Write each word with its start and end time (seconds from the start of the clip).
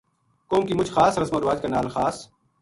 قوم 0.49 0.65
کی 0.67 0.73
مُچ 0.79 0.89
خاص 0.95 1.13
رسم 1.21 1.35
ورواج 1.35 1.61
کے 1.61 1.67
نال 1.67 1.77
نال 1.83 1.93
خاص 1.95 2.17